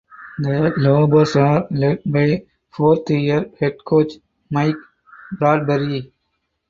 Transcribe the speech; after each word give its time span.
The 0.39 0.73
Lobos 0.77 1.35
are 1.35 1.67
led 1.69 1.99
by 2.07 2.43
fourth 2.71 3.07
year 3.11 3.51
head 3.59 3.75
coach 3.85 4.13
Mike 4.49 4.73
Bradbury. 5.37 6.11